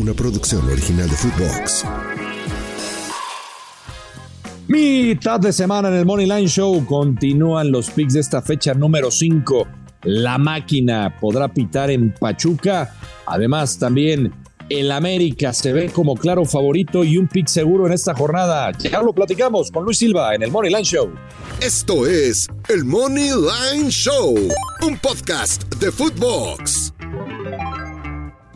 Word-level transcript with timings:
Una 0.00 0.14
producción 0.14 0.66
original 0.66 1.10
de 1.10 1.14
Footbox. 1.14 1.84
Mitad 4.66 5.40
de 5.40 5.52
semana 5.52 5.88
en 5.88 5.94
el 5.96 6.06
Money 6.06 6.24
Line 6.24 6.48
Show. 6.48 6.86
Continúan 6.86 7.70
los 7.70 7.90
picks 7.90 8.14
de 8.14 8.20
esta 8.20 8.40
fecha 8.40 8.72
número 8.72 9.10
5. 9.10 9.68
La 10.04 10.38
máquina 10.38 11.14
podrá 11.20 11.52
pitar 11.52 11.90
en 11.90 12.14
Pachuca. 12.14 12.96
Además, 13.26 13.78
también 13.78 14.32
el 14.70 14.90
América 14.90 15.52
se 15.52 15.74
ve 15.74 15.90
como 15.90 16.16
claro 16.16 16.46
favorito 16.46 17.04
y 17.04 17.18
un 17.18 17.28
pick 17.28 17.48
seguro 17.48 17.86
en 17.86 17.92
esta 17.92 18.14
jornada. 18.14 18.72
Ya 18.78 19.02
lo 19.02 19.12
platicamos 19.12 19.70
con 19.70 19.84
Luis 19.84 19.98
Silva 19.98 20.34
en 20.34 20.42
el 20.42 20.50
Money 20.50 20.70
Line 20.70 20.84
Show. 20.84 21.10
Esto 21.60 22.06
es 22.06 22.48
el 22.70 22.86
Money 22.86 23.32
Line 23.32 23.90
Show, 23.90 24.34
un 24.80 24.96
podcast 24.96 25.62
de 25.74 25.92
Footbox. 25.92 26.89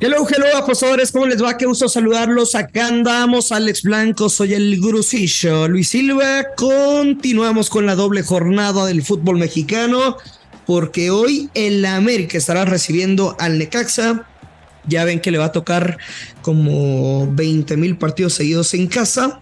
Hello, 0.07 0.27
hello, 0.29 0.55
apostadores, 0.59 1.11
¿cómo 1.11 1.25
les 1.25 1.43
va? 1.43 1.57
Qué 1.57 1.65
gusto 1.65 1.89
saludarlos. 1.89 2.55
Acá 2.55 2.89
andamos, 2.89 3.53
Alex 3.53 3.85
Blanco, 3.85 4.29
soy 4.29 4.53
el 4.53 4.79
gurusillo. 4.79 5.67
Luis 5.67 5.89
Silva, 5.89 6.49
continuamos 6.59 7.71
con 7.71 7.87
la 7.87 7.95
doble 7.95 8.23
jornada 8.23 8.85
del 8.85 9.03
fútbol 9.03 9.39
mexicano, 9.39 10.19
porque 10.67 11.09
hoy 11.09 11.49
el 11.55 11.83
América 11.87 12.37
estará 12.37 12.67
recibiendo 12.67 13.35
al 13.41 13.57
Necaxa. 13.57 14.29
Ya 14.87 15.07
ven 15.07 15.21
que 15.21 15.31
le 15.31 15.39
va 15.39 15.47
a 15.47 15.53
tocar 15.53 15.97
como 16.43 17.27
20 17.33 17.79
mil 17.79 17.97
partidos 17.97 18.35
seguidos 18.35 18.75
en 18.75 18.89
casa. 18.89 19.41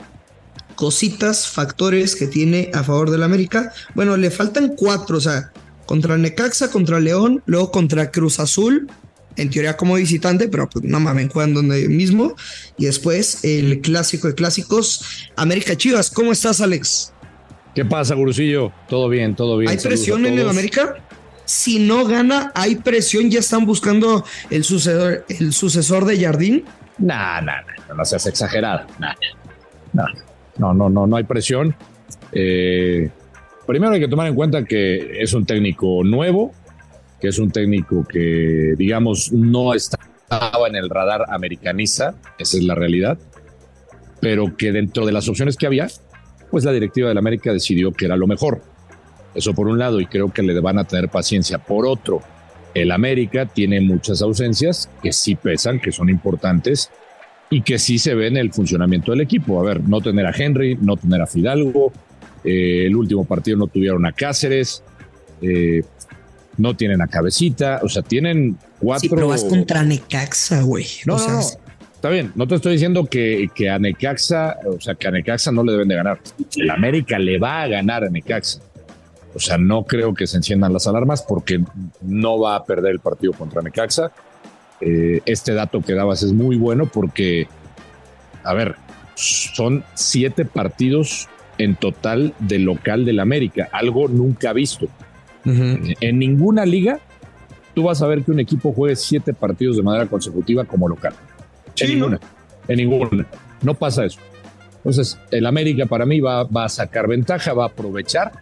Cositas, 0.76 1.48
factores 1.48 2.14
que 2.14 2.28
tiene 2.28 2.70
a 2.72 2.84
favor 2.84 3.10
del 3.10 3.24
América. 3.24 3.72
Bueno, 3.96 4.16
le 4.16 4.30
faltan 4.30 4.76
cuatro, 4.76 5.16
o 5.16 5.20
sea, 5.20 5.50
contra 5.86 6.16
Necaxa, 6.16 6.70
contra 6.70 7.00
León, 7.00 7.42
luego 7.46 7.72
contra 7.72 8.12
Cruz 8.12 8.38
Azul, 8.38 8.86
en 9.36 9.50
teoría 9.50 9.76
como 9.76 9.94
visitante, 9.94 10.48
pero 10.48 10.68
pues 10.68 10.84
no 10.84 11.00
mames, 11.00 11.30
juegan 11.32 11.54
donde 11.54 11.88
mismo. 11.88 12.34
Y 12.78 12.86
después 12.86 13.44
el 13.44 13.80
clásico 13.80 14.28
de 14.28 14.34
clásicos, 14.34 15.28
América 15.36 15.76
Chivas. 15.76 16.10
¿Cómo 16.10 16.32
estás, 16.32 16.60
Alex? 16.60 17.12
¿Qué 17.74 17.84
pasa, 17.84 18.14
Gurusillo? 18.14 18.72
Todo 18.88 19.08
bien, 19.08 19.34
todo 19.34 19.56
bien. 19.56 19.70
¿Hay 19.70 19.78
Saludos 19.78 20.00
presión 20.00 20.26
en 20.26 20.38
el. 20.38 20.48
América? 20.48 20.96
Si 21.44 21.78
no 21.78 22.04
gana, 22.04 22.52
hay 22.54 22.76
presión. 22.76 23.30
Ya 23.30 23.40
están 23.40 23.66
buscando 23.66 24.24
el 24.50 24.64
sucesor, 24.64 25.24
el 25.28 25.52
sucesor 25.52 26.04
de 26.04 26.20
Jardín. 26.20 26.64
Nah, 26.98 27.40
nah, 27.40 27.62
nah, 27.62 27.94
no 27.96 28.04
seas 28.04 28.26
exagerado. 28.26 28.86
Nah, 28.98 29.12
nah. 29.92 30.06
No, 30.58 30.74
no, 30.74 30.90
no, 30.90 31.06
no 31.06 31.16
hay 31.16 31.24
presión. 31.24 31.74
Eh, 32.32 33.10
primero 33.66 33.92
hay 33.92 34.00
que 34.00 34.08
tomar 34.08 34.26
en 34.26 34.34
cuenta 34.34 34.64
que 34.64 35.22
es 35.22 35.32
un 35.32 35.46
técnico 35.46 36.04
nuevo, 36.04 36.52
que 37.22 37.28
es 37.28 37.38
un 37.38 37.52
técnico 37.52 38.04
que, 38.04 38.74
digamos, 38.76 39.30
no 39.30 39.74
estaba 39.74 40.66
en 40.66 40.74
el 40.74 40.90
radar 40.90 41.24
americanista, 41.28 42.16
esa 42.36 42.56
es 42.56 42.64
la 42.64 42.74
realidad, 42.74 43.16
pero 44.20 44.56
que 44.56 44.72
dentro 44.72 45.06
de 45.06 45.12
las 45.12 45.28
opciones 45.28 45.56
que 45.56 45.66
había, 45.66 45.86
pues 46.50 46.64
la 46.64 46.72
directiva 46.72 47.08
del 47.08 47.18
América 47.18 47.52
decidió 47.52 47.92
que 47.92 48.06
era 48.06 48.16
lo 48.16 48.26
mejor. 48.26 48.62
Eso 49.36 49.54
por 49.54 49.68
un 49.68 49.78
lado, 49.78 50.00
y 50.00 50.06
creo 50.06 50.32
que 50.32 50.42
le 50.42 50.58
van 50.58 50.80
a 50.80 50.84
tener 50.84 51.10
paciencia. 51.10 51.58
Por 51.58 51.86
otro, 51.86 52.22
el 52.74 52.90
América 52.90 53.46
tiene 53.46 53.80
muchas 53.80 54.20
ausencias 54.20 54.90
que 55.00 55.12
sí 55.12 55.36
pesan, 55.36 55.78
que 55.78 55.92
son 55.92 56.08
importantes 56.08 56.90
y 57.50 57.62
que 57.62 57.78
sí 57.78 58.00
se 58.00 58.16
ve 58.16 58.26
en 58.26 58.36
el 58.36 58.52
funcionamiento 58.52 59.12
del 59.12 59.20
equipo. 59.20 59.60
A 59.60 59.62
ver, 59.62 59.88
no 59.88 60.00
tener 60.00 60.26
a 60.26 60.34
Henry, 60.36 60.76
no 60.80 60.96
tener 60.96 61.22
a 61.22 61.28
Fidalgo, 61.28 61.92
eh, 62.42 62.86
el 62.86 62.96
último 62.96 63.24
partido 63.24 63.58
no 63.58 63.68
tuvieron 63.68 64.04
a 64.06 64.12
Cáceres, 64.12 64.82
eh, 65.40 65.82
no 66.58 66.76
tienen 66.76 67.00
a 67.02 67.06
Cabecita, 67.06 67.80
o 67.82 67.88
sea, 67.88 68.02
tienen 68.02 68.56
cuatro. 68.78 69.00
Sí, 69.00 69.08
pero 69.08 69.28
vas 69.28 69.44
contra 69.44 69.82
Necaxa, 69.82 70.62
güey. 70.62 70.86
No, 71.06 71.14
O 71.14 71.18
no, 71.18 71.24
sea, 71.24 71.32
no. 71.34 71.40
Está 71.94 72.10
bien, 72.10 72.32
no 72.34 72.48
te 72.48 72.56
estoy 72.56 72.72
diciendo 72.72 73.06
que, 73.06 73.48
que 73.54 73.70
a 73.70 73.78
Necaxa, 73.78 74.56
o 74.66 74.80
sea, 74.80 74.96
que 74.96 75.06
a 75.06 75.12
Necaxa 75.12 75.52
no 75.52 75.62
le 75.62 75.70
deben 75.70 75.86
de 75.86 75.94
ganar. 75.94 76.18
El 76.56 76.68
América 76.70 77.16
le 77.18 77.38
va 77.38 77.62
a 77.62 77.68
ganar 77.68 78.02
a 78.02 78.10
Necaxa. 78.10 78.60
O 79.34 79.38
sea, 79.38 79.56
no 79.56 79.84
creo 79.84 80.12
que 80.12 80.26
se 80.26 80.36
enciendan 80.36 80.72
las 80.72 80.86
alarmas 80.86 81.22
porque 81.22 81.62
no 82.00 82.40
va 82.40 82.56
a 82.56 82.64
perder 82.64 82.92
el 82.92 82.98
partido 83.00 83.32
contra 83.32 83.62
Necaxa. 83.62 84.10
Eh, 84.80 85.20
este 85.26 85.54
dato 85.54 85.80
que 85.80 85.94
dabas 85.94 86.24
es 86.24 86.32
muy 86.32 86.56
bueno 86.56 86.86
porque, 86.86 87.46
a 88.42 88.52
ver, 88.52 88.74
son 89.14 89.84
siete 89.94 90.44
partidos 90.44 91.28
en 91.58 91.76
total 91.76 92.34
de 92.40 92.58
local 92.58 93.04
del 93.04 93.20
América, 93.20 93.68
algo 93.72 94.08
nunca 94.08 94.52
visto. 94.52 94.88
Ujú. 95.44 95.94
En 96.00 96.18
ninguna 96.18 96.64
liga 96.64 97.00
tú 97.74 97.84
vas 97.84 98.02
a 98.02 98.06
ver 98.06 98.22
que 98.22 98.30
un 98.30 98.40
equipo 98.40 98.72
juegue 98.72 98.96
siete 98.96 99.32
partidos 99.32 99.76
de 99.76 99.82
manera 99.82 100.06
consecutiva 100.06 100.64
como 100.64 100.88
local. 100.88 101.14
Sí, 101.74 101.84
en 101.84 101.90
ninguna. 101.92 102.20
En 102.68 102.76
ninguna. 102.76 103.26
No 103.62 103.74
pasa 103.74 104.04
eso. 104.04 104.20
Entonces, 104.76 105.18
el 105.30 105.46
América 105.46 105.86
para 105.86 106.04
mí 106.04 106.20
va, 106.20 106.44
va 106.44 106.64
a 106.64 106.68
sacar 106.68 107.06
ventaja, 107.06 107.52
va 107.52 107.64
a 107.64 107.68
aprovechar 107.68 108.32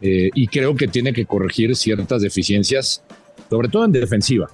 eh, 0.00 0.30
y 0.34 0.46
creo 0.48 0.74
que 0.74 0.88
tiene 0.88 1.12
que 1.12 1.26
corregir 1.26 1.76
ciertas 1.76 2.22
deficiencias, 2.22 3.02
sobre 3.48 3.68
todo 3.68 3.84
en 3.84 3.92
defensiva. 3.92 4.48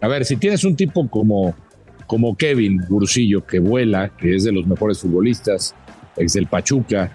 A 0.00 0.08
ver, 0.08 0.24
si 0.24 0.36
tienes 0.36 0.64
un 0.64 0.76
tipo 0.76 1.08
como, 1.08 1.54
como 2.06 2.36
Kevin 2.36 2.80
Bursillo, 2.88 3.44
que 3.44 3.58
vuela, 3.58 4.10
que 4.16 4.36
es 4.36 4.44
de 4.44 4.52
los 4.52 4.66
mejores 4.66 4.98
futbolistas, 5.00 5.74
ex 6.16 6.34
del 6.34 6.46
Pachuca, 6.46 7.10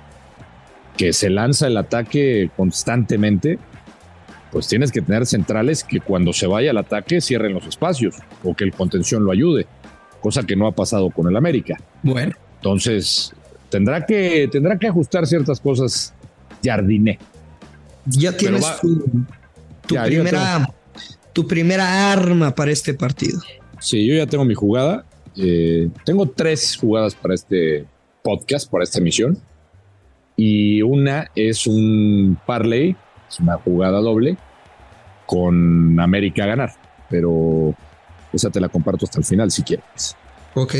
que 0.98 1.14
se 1.14 1.30
lanza 1.30 1.68
el 1.68 1.78
ataque 1.78 2.50
constantemente, 2.56 3.60
pues 4.56 4.70
tienes 4.70 4.90
que 4.90 5.02
tener 5.02 5.26
centrales 5.26 5.84
que 5.84 6.00
cuando 6.00 6.32
se 6.32 6.48
vaya 6.48 6.72
al 6.72 6.78
ataque 6.78 7.20
cierren 7.20 7.54
los 7.54 7.68
espacios 7.68 8.16
o 8.42 8.56
que 8.56 8.64
el 8.64 8.72
contención 8.72 9.26
lo 9.26 9.34
ayude, 9.34 9.66
cosa 10.22 10.44
que 10.44 10.56
no 10.56 10.66
ha 10.66 10.72
pasado 10.72 11.10
con 11.10 11.28
el 11.28 11.36
América. 11.36 11.76
Bueno, 12.04 12.32
Entonces, 12.56 13.34
tendrá 13.70 14.06
que, 14.06 14.48
tendrá 14.50 14.80
que 14.80 14.88
ajustar 14.88 15.28
ciertas 15.28 15.60
cosas 15.60 16.14
Jardiné. 16.64 17.20
ya 18.06 18.32
tienes 18.38 18.64
va- 18.64 18.80
tu, 18.80 19.06
tu 19.88 19.96
Ya, 19.96 20.08
yo 20.08 20.24
primera, 20.24 20.70
tu 21.34 21.46
primera 21.46 22.14
arma 22.14 22.56
para 22.56 22.72
este 22.72 22.94
partido. 22.94 23.42
Sí, 23.82 24.08
yo 24.08 24.16
ya 24.16 24.26
tengo 24.26 24.46
mi 24.46 24.54
jugada. 24.56 25.04
Eh, 25.36 25.90
tengo 26.06 26.30
tres 26.30 26.78
jugadas 26.78 27.14
para 27.14 27.34
este 27.36 27.86
podcast, 28.24 28.72
para 28.72 28.86
esta 28.86 29.00
emisión. 29.00 29.38
Y 30.38 30.82
una 30.82 31.30
es 31.36 31.68
un 31.68 32.38
parlay, 32.48 32.96
es 33.28 33.38
una 33.42 33.58
jugada 33.58 34.00
doble 34.00 34.38
con 35.26 36.00
América 36.00 36.44
a 36.44 36.48
ganar. 36.48 36.72
Pero 37.10 37.74
esa 38.34 38.50
te 38.50 38.60
la 38.60 38.70
comparto 38.70 39.06
hasta 39.06 39.20
el 39.20 39.26
final 39.26 39.52
si 39.52 39.64
quieres. 39.64 40.16
Ok. 40.54 40.76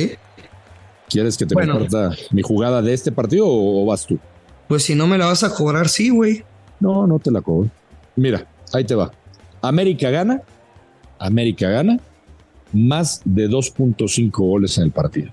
¿Quieres 1.10 1.38
que 1.38 1.46
te 1.46 1.54
Bueno. 1.54 1.74
comparta 1.80 2.12
mi 2.32 2.42
jugada 2.42 2.82
de 2.82 2.94
este 2.94 3.12
partido 3.12 3.46
o, 3.48 3.86
vas 3.86 4.06
tú? 4.06 4.18
Pues 4.68 4.84
si 4.84 4.96
no 4.96 5.06
me 5.08 5.18
la 5.18 5.28
vas 5.28 5.44
a 5.44 5.54
cobrar, 5.54 5.88
sí, 5.88 6.10
güey. 6.10 6.44
No, 6.80 7.06
no 7.06 7.20
te 7.20 7.30
la 7.32 7.42
cobro. 7.42 7.70
Mira, 8.16 8.46
ahí 8.74 8.84
te 8.84 8.96
va. 8.96 9.12
América 9.62 10.10
gana. 10.10 10.42
América 11.20 11.70
gana 11.70 12.00
más 12.74 13.22
de 13.24 13.48
2.5 13.48 14.32
goles 14.32 14.78
en 14.78 14.86
el 14.86 14.92
partido. 14.92 15.32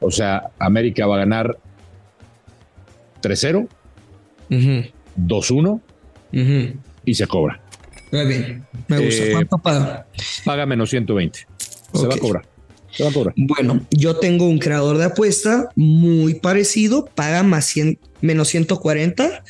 O 0.00 0.10
sea, 0.10 0.50
América 0.58 1.06
va 1.06 1.16
a 1.16 1.18
ganar 1.18 1.56
3-0, 3.22 3.68
Ujú, 4.50 4.90
2-1 5.16 5.80
ujú. 6.32 6.78
y 7.04 7.14
se 7.14 7.26
cobra. 7.26 7.60
Muy 8.12 8.26
bien. 8.26 8.66
Me 8.88 8.98
gusta. 8.98 9.24
Eh, 9.24 9.32
¿Cuánto 9.32 9.58
paga? 9.58 10.06
Paga 10.44 10.66
menos 10.66 10.90
120. 10.90 11.46
Se 11.94 12.06
va 12.06 12.14
a 12.14 12.18
cobrar. 12.18 12.46
Se 12.90 13.02
va 13.02 13.10
a 13.10 13.12
cobrar. 13.12 13.34
Bueno, 13.36 13.84
yo 13.90 14.16
tengo 14.16 14.46
un 14.46 14.58
creador 14.58 14.98
de 14.98 15.06
apuesta 15.06 15.70
muy 15.76 16.34
parecido, 16.34 17.06
paga 17.06 17.42
más 17.42 17.64
100, 17.66 17.98
menos 18.20 18.48
140. 18.48 19.42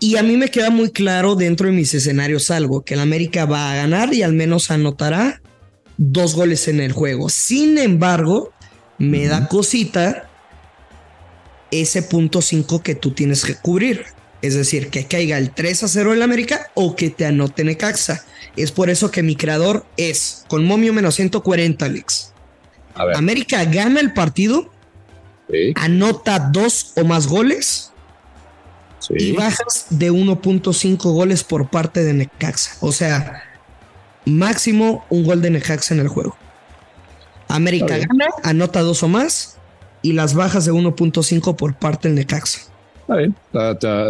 Y 0.00 0.16
a 0.16 0.22
mí 0.22 0.36
me 0.36 0.50
queda 0.50 0.70
muy 0.70 0.90
claro 0.90 1.36
dentro 1.36 1.68
de 1.68 1.72
mis 1.72 1.94
escenarios 1.94 2.50
algo, 2.50 2.84
que 2.84 2.94
el 2.94 3.00
América 3.00 3.46
va 3.46 3.72
a 3.72 3.76
ganar 3.76 4.12
y 4.12 4.22
al 4.22 4.32
menos 4.32 4.70
anotará 4.70 5.40
dos 5.96 6.34
goles 6.34 6.66
en 6.68 6.80
el 6.80 6.92
juego. 6.92 7.28
Sin 7.28 7.78
embargo, 7.78 8.52
me 8.98 9.26
da 9.26 9.48
cosita 9.48 10.28
ese 11.70 12.02
punto 12.02 12.42
5 12.42 12.82
que 12.82 12.94
tú 12.94 13.12
tienes 13.12 13.44
que 13.44 13.54
cubrir. 13.54 14.04
Es 14.40 14.54
decir, 14.54 14.88
que 14.88 15.06
caiga 15.06 15.36
el 15.36 15.50
3 15.50 15.82
a 15.82 15.88
0 15.88 16.14
en 16.14 16.22
América 16.22 16.70
o 16.74 16.94
que 16.94 17.10
te 17.10 17.26
anote 17.26 17.64
Necaxa. 17.64 18.24
Es 18.56 18.72
por 18.72 18.90
eso 18.90 19.10
que 19.10 19.22
mi 19.22 19.36
creador 19.36 19.84
es 19.96 20.44
con 20.48 20.64
momio 20.64 20.92
menos 20.92 21.16
140, 21.16 21.84
Alex. 21.84 22.32
A 22.94 23.04
ver, 23.04 23.16
América 23.16 23.64
gana 23.64 24.00
el 24.00 24.12
partido, 24.12 24.72
sí, 25.50 25.72
anota 25.76 26.38
dos 26.38 26.92
o 26.96 27.04
más 27.04 27.28
goles 27.28 27.92
sí. 28.98 29.14
y 29.18 29.32
bajas 29.32 29.86
de 29.90 30.10
1.5 30.10 30.96
goles 31.12 31.44
por 31.44 31.70
parte 31.70 32.02
de 32.04 32.12
Necaxa. 32.14 32.72
O 32.80 32.92
sea, 32.92 33.44
máximo 34.24 35.04
un 35.10 35.24
gol 35.24 35.42
de 35.42 35.50
Necaxa 35.50 35.94
en 35.94 36.00
el 36.00 36.08
juego. 36.08 36.36
América 37.48 37.98
gana, 37.98 38.26
anota 38.42 38.80
dos 38.80 39.02
o 39.02 39.08
más 39.08 39.56
y 40.02 40.12
las 40.12 40.34
bajas 40.34 40.64
de 40.64 40.72
1.5 40.72 41.56
por 41.56 41.74
parte 41.74 42.08
del 42.08 42.16
Necaxa. 42.16 42.60
Está 43.08 43.16
bien. 43.16 43.34
Ta- 43.52 43.78
ta- 43.78 44.06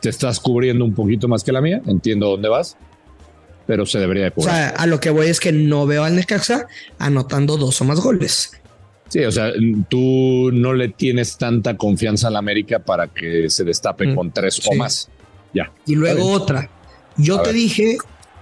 Te 0.00 0.10
estás 0.10 0.38
cubriendo 0.38 0.84
un 0.84 0.94
poquito 0.94 1.28
más 1.28 1.42
que 1.42 1.50
la 1.50 1.62
mía. 1.62 1.80
Entiendo 1.86 2.28
dónde 2.28 2.48
vas. 2.50 2.76
Pero 3.66 3.86
se 3.86 3.98
debería 3.98 4.24
de 4.24 4.28
O 4.30 4.34
cubrir. 4.34 4.50
sea, 4.50 4.68
a 4.70 4.86
lo 4.86 5.00
que 5.00 5.08
voy 5.10 5.28
es 5.28 5.40
que 5.40 5.50
no 5.52 5.86
veo 5.86 6.04
al 6.04 6.14
Necaxa 6.14 6.66
anotando 6.98 7.56
dos 7.56 7.80
o 7.80 7.84
más 7.84 8.00
goles. 8.00 8.52
Sí, 9.08 9.20
o 9.24 9.32
sea, 9.32 9.50
tú 9.88 10.50
no 10.52 10.74
le 10.74 10.88
tienes 10.90 11.38
tanta 11.38 11.76
confianza 11.78 12.28
a 12.28 12.30
la 12.30 12.38
América 12.38 12.78
para 12.80 13.06
que 13.08 13.48
se 13.48 13.64
destape 13.64 14.08
Mm, 14.08 14.14
con 14.14 14.30
tres 14.30 14.58
o 14.58 14.72
sí. 14.72 14.76
más. 14.76 15.08
Ya. 15.54 15.70
Y 15.86 15.94
luego 15.94 16.30
otra. 16.30 16.68
Yo 17.16 17.36
A 17.40 17.42
te 17.42 17.48
ver. 17.48 17.56
dije 17.56 17.96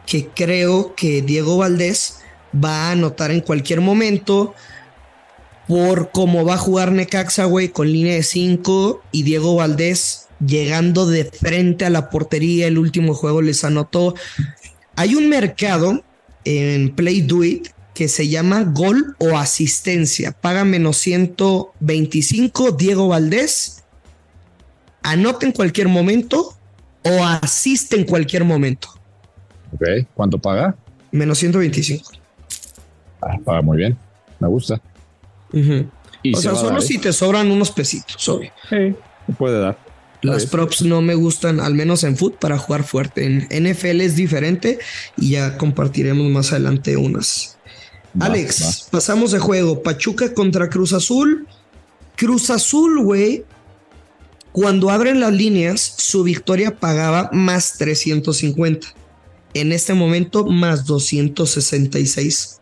que 0.05 0.27
creo 0.35 0.95
que 0.97 1.23
Diego 1.23 1.57
Valdés 1.59 2.21
va 2.53 2.89
a 2.89 2.93
anotar 2.93 3.31
en 3.31 3.41
cualquier 3.41 3.81
momento 3.81 4.55
por 5.69 6.11
cómo 6.13 6.45
va 6.45 6.55
a 6.55 6.59
jugar 6.59 6.93
Necaxa, 6.93 7.45
güey, 7.45 7.69
con 7.69 7.91
línea 7.91 8.15
de 8.15 8.23
5 8.23 9.03
y 9.13 9.23
Diego 9.25 9.57
Valdés 9.57 10.27
llegando 10.45 11.07
de 11.07 11.25
frente 11.25 11.85
a 11.85 11.91
la 11.91 12.11
portería. 12.11 12.67
El 12.67 12.79
último 12.79 13.15
juego 13.15 13.43
les 13.43 13.65
anotó. 13.65 14.15
Hay 14.95 15.15
un 15.15 15.29
mercado 15.29 16.03
en 16.45 16.95
Play 16.95 17.23
Do 17.23 17.45
It 17.45 17.69
que 17.95 18.09
se 18.09 18.29
llama 18.29 18.63
gol 18.63 19.17
o 19.19 19.37
asistencia. 19.39 20.33
Paga 20.33 20.65
menos 20.65 20.99
125 20.99 22.73
Diego 22.73 23.09
Valdés. 23.09 23.85
Anota 25.03 25.47
en 25.47 25.53
cualquier 25.53 25.89
momento 25.89 26.55
o 27.03 27.25
asiste 27.25 27.97
en 27.97 28.05
cualquier 28.05 28.45
momento. 28.45 28.89
Ok. 29.73 30.07
¿Cuánto 30.15 30.39
paga? 30.39 30.77
Menos 31.11 31.39
125. 31.39 32.11
Ah, 33.23 33.39
paga 33.45 33.63
muy 33.63 33.79
bien. 33.79 33.97
Me 34.39 34.49
gusta. 34.49 34.81
Y 36.23 36.35
O 36.35 36.37
se 36.37 36.43
sea, 36.43 36.55
solo 36.55 36.71
dar, 36.71 36.79
¿eh? 36.79 36.83
si 36.83 36.99
te 36.99 37.13
sobran 37.13 37.51
unos 37.51 37.71
pesitos, 37.71 38.29
obvio. 38.29 38.51
Sí, 38.69 38.95
se 39.27 39.33
puede 39.37 39.61
dar. 39.61 39.79
Las 40.23 40.47
props 40.47 40.83
no 40.83 41.03
me 41.03 41.15
gustan, 41.15 41.61
al 41.61 41.75
menos 41.75 42.03
en 42.03 42.17
foot, 42.17 42.37
para 42.39 42.59
jugar 42.59 42.85
fuerte. 42.85 43.25
En 43.25 43.47
NFL 43.71 44.01
es 44.01 44.17
diferente 44.17 44.79
y 45.17 45.31
ya 45.31 45.57
compartiremos 45.57 46.29
más 46.31 46.53
adelante 46.53 46.97
unas. 46.97 47.59
Va, 48.21 48.27
Alex, 48.27 48.87
va. 48.87 48.91
pasamos 48.93 49.33
de 49.33 49.39
juego. 49.39 49.83
Pachuca 49.83 50.35
contra 50.35 50.69
Cruz 50.69 50.93
Azul. 50.93 51.47
Cruz 52.17 52.51
Azul, 52.51 53.03
güey. 53.03 53.45
Cuando 54.53 54.91
abren 54.91 55.21
las 55.21 55.33
líneas, 55.33 55.81
su 55.99 56.23
victoria 56.23 56.75
pagaba 56.75 57.29
más 57.33 57.77
350. 57.79 58.89
En 59.55 59.71
este 59.71 59.95
momento, 59.95 60.47
más 60.47 60.87
266. 60.87 62.56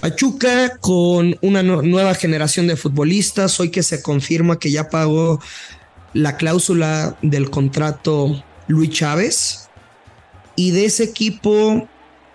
Pachuca 0.00 0.76
con 0.80 1.36
una 1.42 1.62
nu- 1.62 1.82
nueva 1.82 2.14
generación 2.14 2.66
de 2.66 2.76
futbolistas. 2.76 3.58
Hoy 3.58 3.70
que 3.70 3.82
se 3.82 4.02
confirma 4.02 4.58
que 4.58 4.70
ya 4.70 4.90
pagó 4.90 5.40
la 6.14 6.36
cláusula 6.36 7.16
del 7.22 7.50
contrato 7.50 8.42
Luis 8.68 8.90
Chávez. 8.90 9.68
Y 10.56 10.70
de 10.72 10.84
ese 10.86 11.04
equipo 11.04 11.88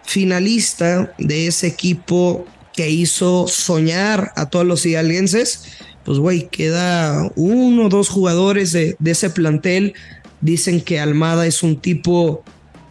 finalista, 0.04 1.14
de 1.18 1.48
ese 1.48 1.68
equipo 1.68 2.46
que 2.74 2.90
hizo 2.90 3.48
soñar 3.48 4.32
a 4.36 4.50
todos 4.50 4.66
los 4.66 4.86
hidalguenses, 4.86 5.66
pues 6.04 6.18
güey, 6.18 6.48
queda 6.50 7.30
uno 7.36 7.86
o 7.86 7.90
dos 7.90 8.10
jugadores 8.10 8.72
de, 8.72 8.96
de 9.00 9.12
ese 9.12 9.30
plantel. 9.30 9.94
Dicen 10.42 10.82
que 10.82 11.00
Almada 11.00 11.46
es 11.48 11.64
un 11.64 11.80
tipo 11.80 12.44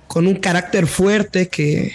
con 0.06 0.26
un 0.26 0.36
carácter 0.36 0.86
fuerte 0.86 1.48
que, 1.48 1.92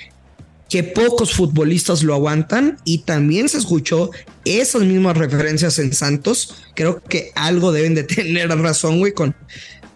que 0.69 0.83
pocos 0.83 1.33
futbolistas 1.33 2.03
lo 2.03 2.13
aguantan 2.13 2.77
y 2.83 2.99
también 2.99 3.49
se 3.49 3.57
escuchó 3.57 4.11
esas 4.45 4.83
mismas 4.83 5.17
referencias 5.17 5.79
en 5.79 5.93
Santos. 5.93 6.55
Creo 6.75 7.01
que 7.01 7.31
algo 7.35 7.71
deben 7.71 7.95
de 7.95 8.03
tener 8.03 8.49
razón, 8.49 8.99
güey, 8.99 9.13
con 9.13 9.35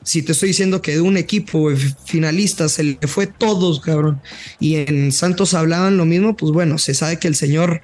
si 0.03 0.23
te 0.23 0.31
estoy 0.31 0.49
diciendo 0.49 0.81
que 0.81 0.93
de 0.93 1.01
un 1.01 1.15
equipo 1.15 1.69
finalista 2.05 2.67
se 2.69 2.83
le 2.83 2.97
fue 3.07 3.27
todos, 3.27 3.81
cabrón, 3.81 4.19
y 4.59 4.77
en 4.77 5.11
Santos 5.11 5.53
hablaban 5.53 5.97
lo 5.97 6.05
mismo, 6.05 6.35
pues 6.35 6.51
bueno, 6.51 6.79
se 6.79 6.95
sabe 6.95 7.19
que 7.19 7.27
el 7.27 7.35
señor 7.35 7.81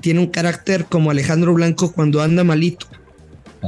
tiene 0.00 0.20
un 0.20 0.28
carácter 0.28 0.86
como 0.86 1.10
Alejandro 1.10 1.54
Blanco 1.54 1.92
cuando 1.92 2.22
anda 2.22 2.44
malito. 2.44 2.86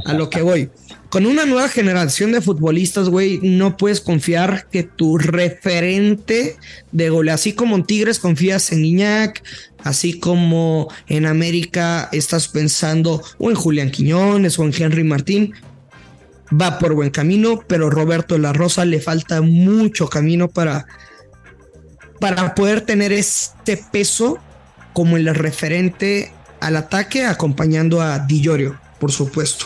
A 0.05 0.13
lo 0.13 0.29
que 0.29 0.41
voy. 0.41 0.69
Con 1.11 1.25
una 1.25 1.45
nueva 1.45 1.67
generación 1.67 2.31
de 2.31 2.39
futbolistas, 2.39 3.09
güey, 3.09 3.41
no 3.43 3.75
puedes 3.75 3.99
confiar 3.99 4.67
que 4.71 4.83
tu 4.83 5.17
referente 5.17 6.55
de 6.93 7.09
gol, 7.09 7.27
así 7.27 7.51
como 7.51 7.75
en 7.75 7.83
Tigres 7.83 8.17
confías 8.17 8.71
en 8.71 8.85
Iñak, 8.85 9.43
así 9.83 10.21
como 10.21 10.87
en 11.07 11.25
América 11.25 12.07
estás 12.13 12.47
pensando 12.47 13.21
o 13.39 13.49
en 13.49 13.57
Julián 13.57 13.91
Quiñones 13.91 14.57
o 14.57 14.63
en 14.63 14.73
Henry 14.73 15.03
Martín, 15.03 15.53
va 16.49 16.79
por 16.79 16.93
buen 16.93 17.09
camino, 17.09 17.61
pero 17.67 17.89
Roberto 17.89 18.37
la 18.37 18.53
Rosa 18.53 18.85
le 18.85 19.01
falta 19.01 19.41
mucho 19.41 20.07
camino 20.07 20.47
para, 20.47 20.85
para 22.21 22.55
poder 22.55 22.85
tener 22.85 23.11
este 23.11 23.75
peso 23.91 24.39
como 24.93 25.17
el 25.17 25.35
referente 25.35 26.31
al 26.61 26.77
ataque, 26.77 27.25
acompañando 27.25 28.01
a 28.01 28.19
Di 28.19 28.39
Llorio, 28.39 28.79
por 28.97 29.11
supuesto. 29.11 29.65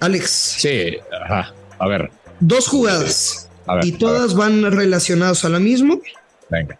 Alex, 0.00 0.30
Sí, 0.58 0.96
ajá. 1.24 1.52
A 1.78 1.86
ver, 1.88 2.10
dos 2.40 2.68
jugadas 2.68 3.48
a 3.66 3.76
ver. 3.76 3.84
y 3.86 3.92
a 3.94 3.98
todas 3.98 4.34
van 4.34 4.70
relacionadas 4.72 5.44
a 5.44 5.48
la 5.48 5.58
misma. 5.58 5.96
Venga. 6.50 6.78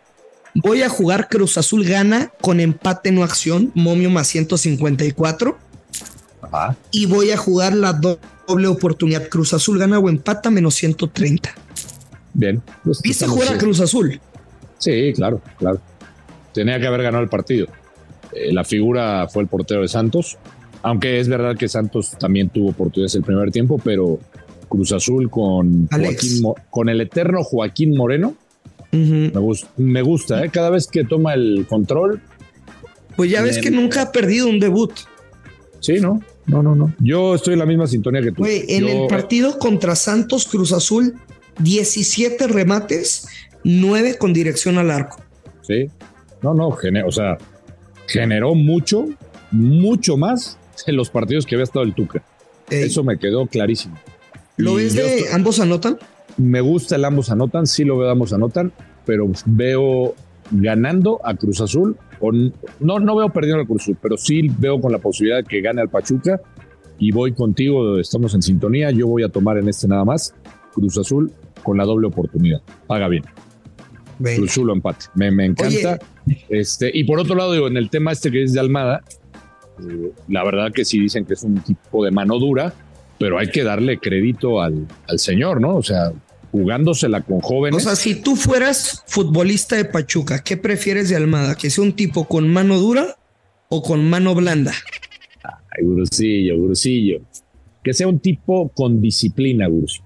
Voy 0.54 0.82
a 0.82 0.88
jugar 0.88 1.28
Cruz 1.28 1.58
Azul 1.58 1.84
gana 1.84 2.32
con 2.40 2.60
empate 2.60 3.12
no 3.12 3.22
acción, 3.22 3.72
momio 3.74 4.08
más 4.10 4.28
154. 4.28 5.58
Ajá. 6.42 6.76
Y 6.90 7.06
voy 7.06 7.30
a 7.30 7.36
jugar 7.36 7.74
la 7.74 7.92
do- 7.92 8.18
doble 8.48 8.66
oportunidad. 8.68 9.28
Cruz 9.28 9.52
Azul 9.52 9.78
gana 9.78 9.98
o 9.98 10.08
empata 10.08 10.50
menos 10.50 10.74
130. 10.76 11.54
Bien. 12.32 12.62
Pues 12.84 13.02
¿Viste 13.02 13.26
jugar 13.26 13.54
a 13.54 13.58
Cruz 13.58 13.80
Azul? 13.80 14.18
Sí, 14.78 15.12
claro, 15.14 15.42
claro. 15.58 15.80
Tenía 16.54 16.78
que 16.80 16.86
haber 16.86 17.02
ganado 17.02 17.22
el 17.22 17.28
partido. 17.28 17.66
Eh, 18.32 18.52
la 18.52 18.64
figura 18.64 19.26
fue 19.28 19.42
el 19.42 19.48
portero 19.48 19.82
de 19.82 19.88
Santos, 19.88 20.38
aunque 20.82 21.18
es 21.20 21.28
verdad 21.28 21.56
que 21.56 21.68
Santos 21.68 22.12
también 22.18 22.48
tuvo 22.48 22.70
oportunidades 22.70 23.14
el 23.16 23.22
primer 23.22 23.50
tiempo, 23.50 23.80
pero 23.82 24.18
Cruz 24.68 24.92
Azul 24.92 25.30
con. 25.30 25.88
Joaquín 25.88 26.42
con 26.70 26.88
el 26.88 27.00
eterno 27.00 27.42
Joaquín 27.42 27.96
Moreno, 27.96 28.34
me, 28.92 29.28
gus- 29.30 29.66
me 29.76 30.02
gusta, 30.02 30.44
¿eh? 30.44 30.50
cada 30.50 30.70
vez 30.70 30.86
que 30.86 31.04
toma 31.04 31.34
el 31.34 31.66
control, 31.68 32.20
Pues 33.16 33.30
ya 33.30 33.42
ves 33.42 33.58
que 33.58 33.70
nunca 33.70 34.02
ha 34.02 34.12
perdido 34.12 34.48
un 34.48 34.58
debut. 34.60 34.92
sí, 35.80 35.94
¿no? 36.00 36.20
No, 36.46 36.62
no, 36.62 36.74
no. 36.76 36.94
Yo 37.00 37.34
estoy 37.34 37.54
en 37.54 37.58
la 37.58 37.66
misma 37.66 37.86
sintonía 37.88 38.22
que 38.22 38.30
tú. 38.30 38.36
Güey, 38.42 38.64
en 38.68 38.86
Yo- 38.86 39.02
el 39.02 39.06
partido 39.08 39.58
contra 39.58 39.96
Santos 39.96 40.46
Cruz 40.46 40.72
Azul, 40.72 41.14
17 41.58 42.46
remates, 42.46 43.26
9 43.64 44.16
con 44.16 44.32
dirección 44.32 44.78
al 44.78 44.90
arco. 44.92 45.20
Sí. 45.62 45.88
No, 46.42 46.54
no, 46.54 46.68
o 46.68 47.10
sea, 47.12 47.36
generó 48.06 48.54
mucho, 48.54 49.06
mucho 49.50 50.16
más 50.16 50.56
en 50.86 50.96
los 50.96 51.10
partidos 51.10 51.46
que 51.46 51.54
había 51.54 51.64
estado 51.64 51.84
el 51.84 51.94
Tuca. 51.94 52.22
Ey, 52.70 52.84
Eso 52.84 53.04
me 53.04 53.18
quedó 53.18 53.46
clarísimo. 53.46 53.96
¿Lo 54.56 54.74
ves 54.74 54.94
de 54.94 55.18
estoy- 55.18 55.34
ambos 55.34 55.60
anotan? 55.60 55.98
me 56.38 56.60
gusta 56.60 56.96
el 56.96 57.04
ambos 57.06 57.30
anotan, 57.30 57.66
sí 57.66 57.84
lo 57.84 57.96
veo 57.96 58.10
ambos 58.10 58.32
anotan, 58.34 58.70
pero 59.06 59.26
veo 59.46 60.14
ganando 60.50 61.20
a 61.24 61.34
Cruz 61.34 61.60
Azul. 61.60 61.96
Con, 62.18 62.52
no, 62.80 62.98
no 62.98 63.16
veo 63.16 63.30
perdiendo 63.30 63.60
al 63.62 63.66
Cruz 63.66 63.82
Azul, 63.82 63.96
pero 64.02 64.16
sí 64.18 64.50
veo 64.58 64.80
con 64.80 64.92
la 64.92 64.98
posibilidad 64.98 65.38
de 65.38 65.44
que 65.44 65.60
gane 65.62 65.80
al 65.80 65.88
Pachuca 65.88 66.40
y 66.98 67.10
voy 67.12 67.32
contigo, 67.32 67.98
estamos 67.98 68.34
en 68.34 68.42
sintonía, 68.42 68.90
yo 68.90 69.06
voy 69.06 69.22
a 69.22 69.28
tomar 69.28 69.58
en 69.58 69.68
este 69.68 69.86
nada 69.88 70.04
más 70.04 70.34
Cruz 70.74 70.96
Azul 70.98 71.30
con 71.62 71.76
la 71.78 71.84
doble 71.84 72.06
oportunidad. 72.08 72.60
Paga 72.86 73.08
bien. 73.08 73.24
Venga. 74.18 74.36
Cruz 74.38 74.50
Azul 74.52 74.70
empate. 74.70 75.06
Me, 75.14 75.30
me 75.30 75.44
encanta. 75.46 75.98
Este, 76.48 76.90
y 76.92 77.04
por 77.04 77.18
otro 77.18 77.34
lado, 77.34 77.52
digo, 77.52 77.66
en 77.66 77.76
el 77.76 77.88
tema 77.90 78.12
este 78.12 78.30
que 78.30 78.42
es 78.42 78.52
de 78.52 78.60
Almada, 78.60 79.02
eh, 79.80 80.12
la 80.28 80.44
verdad 80.44 80.72
que 80.72 80.84
sí 80.84 81.00
dicen 81.00 81.24
que 81.24 81.34
es 81.34 81.42
un 81.42 81.60
tipo 81.60 82.04
de 82.04 82.10
mano 82.10 82.38
dura, 82.38 82.74
pero 83.18 83.38
hay 83.38 83.50
que 83.50 83.64
darle 83.64 83.98
crédito 83.98 84.60
al, 84.60 84.86
al 85.08 85.18
señor, 85.18 85.60
¿no? 85.60 85.76
O 85.76 85.82
sea, 85.82 86.12
jugándosela 86.52 87.20
con 87.22 87.40
jóvenes. 87.40 87.76
O 87.76 87.80
sea, 87.80 87.96
si 87.96 88.14
tú 88.14 88.36
fueras 88.36 89.04
futbolista 89.06 89.76
de 89.76 89.84
Pachuca, 89.84 90.42
¿qué 90.42 90.56
prefieres 90.56 91.08
de 91.08 91.16
Almada? 91.16 91.54
¿Que 91.54 91.70
sea 91.70 91.84
un 91.84 91.92
tipo 91.92 92.24
con 92.24 92.48
mano 92.48 92.78
dura 92.78 93.16
o 93.68 93.82
con 93.82 94.08
mano 94.08 94.34
blanda? 94.34 94.72
Ay, 95.44 95.84
Gurusillo, 95.84 96.56
Gurusillo. 96.56 97.20
Que 97.82 97.92
sea 97.92 98.08
un 98.08 98.20
tipo 98.20 98.68
con 98.70 99.00
disciplina, 99.00 99.66
Gurusillo. 99.66 100.04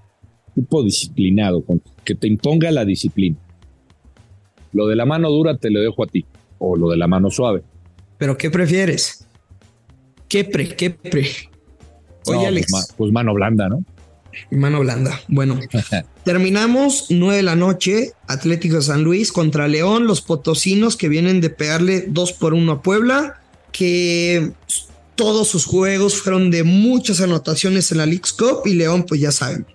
Tipo 0.53 0.83
disciplinado, 0.83 1.63
con, 1.63 1.81
que 2.03 2.15
te 2.15 2.27
imponga 2.27 2.69
la 2.71 2.83
disciplina. 2.83 3.37
Lo 4.73 4.87
de 4.87 4.95
la 4.95 5.05
mano 5.05 5.29
dura 5.29 5.57
te 5.57 5.69
lo 5.69 5.79
dejo 5.79 6.03
a 6.03 6.07
ti, 6.07 6.25
o 6.59 6.75
lo 6.75 6.89
de 6.89 6.97
la 6.97 7.07
mano 7.07 7.29
suave. 7.29 7.61
¿Pero 8.17 8.37
qué 8.37 8.51
prefieres? 8.51 9.20
¿Qué 10.31 10.45
pre? 10.45 10.77
¿Qué 10.77 10.91
pre? 10.91 11.29
Oye, 12.25 12.41
No, 12.41 12.47
Alex. 12.47 12.71
Pues, 12.71 12.93
pues 12.95 13.11
mano 13.11 13.33
blanda, 13.33 13.67
¿no? 13.67 13.83
Mano 14.49 14.79
blanda. 14.79 15.19
Bueno, 15.27 15.59
terminamos 16.23 17.07
9 17.09 17.35
de 17.35 17.43
la 17.43 17.57
noche. 17.57 18.13
Atlético 18.29 18.77
de 18.77 18.81
San 18.81 19.03
Luis 19.03 19.33
contra 19.33 19.67
León. 19.67 20.07
Los 20.07 20.21
potosinos 20.21 20.95
que 20.95 21.09
vienen 21.09 21.41
de 21.41 21.49
pegarle 21.49 22.05
2 22.07 22.31
por 22.31 22.53
1 22.53 22.71
a 22.71 22.81
Puebla. 22.81 23.41
Que 23.73 24.53
todos 25.15 25.49
sus 25.49 25.65
juegos 25.65 26.21
fueron 26.21 26.49
de 26.49 26.63
muchas 26.63 27.19
anotaciones 27.19 27.91
en 27.91 27.97
la 27.97 28.05
League's 28.05 28.31
Cup. 28.31 28.61
Y 28.63 28.75
León, 28.75 29.03
pues 29.05 29.19
ya 29.19 29.33
saben. 29.33 29.65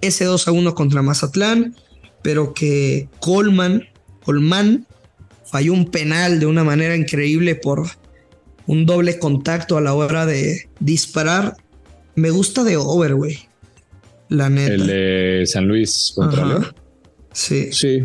Ese 0.00 0.26
2 0.26 0.46
a 0.46 0.52
1 0.52 0.76
contra 0.76 1.02
Mazatlán. 1.02 1.74
Pero 2.22 2.54
que 2.54 3.08
Colman, 3.18 3.88
Colman 4.22 4.86
falló 5.44 5.72
un 5.72 5.90
penal 5.90 6.38
de 6.38 6.46
una 6.46 6.62
manera 6.62 6.94
increíble 6.94 7.56
por 7.56 7.88
un 8.66 8.86
doble 8.86 9.18
contacto 9.18 9.76
a 9.76 9.80
la 9.80 9.94
hora 9.94 10.26
de 10.26 10.68
disparar. 10.80 11.56
Me 12.14 12.30
gusta 12.30 12.64
de 12.64 12.76
over, 12.76 13.14
güey. 13.14 13.38
La 14.28 14.48
neta. 14.48 14.74
El 14.74 14.86
de 14.86 15.42
San 15.46 15.66
Luis 15.66 16.12
contra. 16.14 16.46
León. 16.46 16.66
Sí. 17.32 17.72
Sí, 17.72 18.04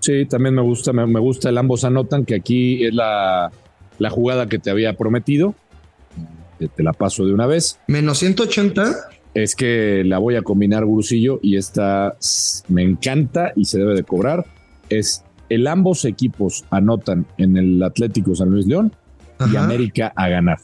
sí, 0.00 0.26
también 0.26 0.54
me 0.54 0.62
gusta, 0.62 0.92
me, 0.92 1.06
me 1.06 1.20
gusta 1.20 1.48
el 1.50 1.58
ambos 1.58 1.84
anotan, 1.84 2.24
que 2.24 2.34
aquí 2.34 2.84
es 2.84 2.94
la, 2.94 3.50
la 3.98 4.10
jugada 4.10 4.48
que 4.48 4.58
te 4.58 4.70
había 4.70 4.94
prometido. 4.94 5.54
Te, 6.58 6.68
te 6.68 6.82
la 6.82 6.92
paso 6.92 7.24
de 7.24 7.32
una 7.32 7.46
vez. 7.46 7.78
Menos 7.86 8.18
180. 8.18 8.94
Es 9.34 9.54
que 9.54 10.02
la 10.04 10.18
voy 10.18 10.34
a 10.36 10.42
combinar, 10.42 10.84
Gurusillo, 10.84 11.38
y 11.42 11.56
esta 11.56 12.16
me 12.68 12.82
encanta 12.82 13.52
y 13.54 13.66
se 13.66 13.78
debe 13.78 13.94
de 13.94 14.02
cobrar. 14.02 14.46
Es 14.88 15.22
el 15.48 15.66
ambos 15.66 16.04
equipos 16.04 16.64
anotan 16.70 17.26
en 17.36 17.56
el 17.56 17.82
Atlético 17.82 18.34
San 18.34 18.50
Luis 18.50 18.66
León 18.66 18.92
y. 19.52 19.56
América 19.56 20.12
a 20.16 20.28
ganar. 20.28 20.58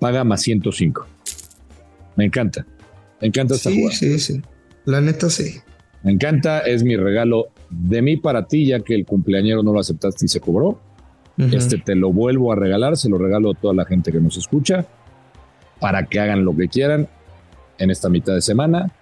Paga 0.00 0.24
más 0.24 0.42
105. 0.42 1.06
Me 2.16 2.24
encanta. 2.26 2.66
Me 3.20 3.28
encanta 3.28 3.54
esta 3.54 3.70
Sí, 3.70 3.76
jugada. 3.80 3.96
sí, 3.96 4.18
sí. 4.18 4.42
La 4.84 5.00
neta 5.00 5.30
sí. 5.30 5.60
Me 6.02 6.12
encanta, 6.12 6.60
es 6.60 6.82
mi 6.82 6.96
regalo 6.96 7.46
de 7.70 8.02
mí 8.02 8.16
para 8.16 8.46
ti, 8.48 8.66
ya 8.66 8.80
que 8.80 8.94
el 8.94 9.06
cumpleañero 9.06 9.62
no 9.62 9.72
lo 9.72 9.78
aceptaste 9.80 10.24
y 10.26 10.28
se 10.28 10.40
cobró. 10.40 10.80
Este 11.38 11.78
te 11.78 11.94
lo 11.94 12.12
vuelvo 12.12 12.52
a 12.52 12.56
regalar, 12.56 12.96
se 12.96 13.08
lo 13.08 13.16
regalo 13.18 13.52
a 13.52 13.54
toda 13.54 13.72
la 13.74 13.84
gente 13.84 14.12
que 14.12 14.20
nos 14.20 14.36
escucha, 14.36 14.84
para 15.80 16.04
que 16.06 16.20
hagan 16.20 16.44
lo 16.44 16.54
que 16.56 16.68
quieran 16.68 17.08
en 17.78 17.90
esta 17.90 18.08
mitad 18.08 18.34
de 18.34 18.42
semana. 18.42 18.92